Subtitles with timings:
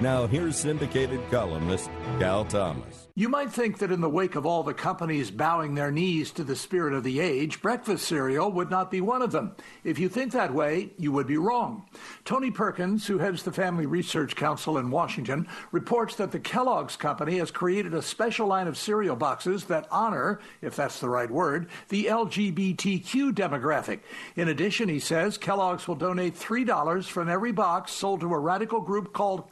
[0.00, 3.04] Now, here's syndicated columnist Cal Thomas.
[3.16, 6.42] You might think that in the wake of all the companies bowing their knees to
[6.42, 9.54] the spirit of the age, breakfast cereal would not be one of them.
[9.84, 11.88] If you think that way, you would be wrong.
[12.24, 17.38] Tony Perkins, who heads the Family Research Council in Washington, reports that the Kellogg's company
[17.38, 21.68] has created a special line of cereal boxes that honor, if that's the right word,
[21.90, 24.00] the LGBTQ demographic.
[24.34, 28.80] In addition, he says Kellogg's will donate $3 from every box sold to a radical
[28.80, 29.48] group called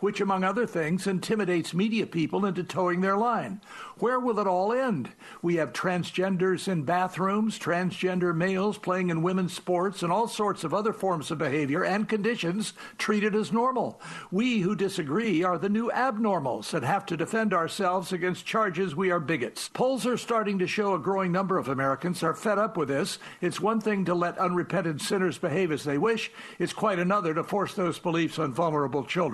[0.00, 3.60] Which, among other things, intimidates media people into toeing their line.
[3.98, 5.10] Where will it all end?
[5.42, 10.74] We have transgenders in bathrooms, transgender males playing in women's sports, and all sorts of
[10.74, 14.00] other forms of behavior and conditions treated as normal.
[14.30, 19.10] We who disagree are the new abnormals and have to defend ourselves against charges we
[19.10, 19.68] are bigots.
[19.68, 23.18] Polls are starting to show a growing number of Americans are fed up with this.
[23.40, 27.44] It's one thing to let unrepentant sinners behave as they wish, it's quite another to
[27.44, 29.33] force those beliefs on vulnerable children.